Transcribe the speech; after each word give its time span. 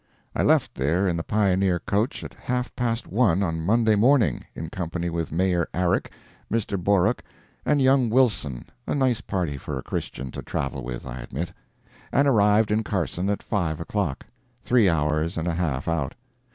I 0.35 0.41
left 0.41 0.73
there 0.73 1.07
in 1.07 1.15
the 1.15 1.21
Pioneer 1.23 1.77
coach 1.77 2.23
at 2.23 2.33
half 2.33 2.75
past 2.75 3.05
one 3.07 3.43
on 3.43 3.61
Monday 3.63 3.93
morning, 3.95 4.43
in 4.55 4.71
company 4.71 5.11
with 5.11 5.31
Mayor 5.31 5.67
Arick, 5.75 6.09
Mr. 6.51 6.75
Boruck 6.75 7.19
and 7.67 7.79
young 7.79 8.09
Wilson 8.09 8.65
(a 8.87 8.95
nice 8.95 9.21
party 9.21 9.57
for 9.59 9.77
a 9.77 9.83
Christian 9.83 10.31
to 10.31 10.41
travel 10.41 10.83
with, 10.83 11.05
I 11.05 11.19
admit), 11.19 11.53
and 12.11 12.27
arrived 12.27 12.71
in 12.71 12.81
Carson 12.83 13.29
at 13.29 13.43
five 13.43 13.79
o'clock—three 13.79 14.89
hours 14.89 15.37
and 15.37 15.47
a 15.47 15.53
half 15.53 15.87
out. 15.87 16.15